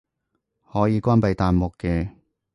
[0.73, 2.09] 可以關閉彈幕嘅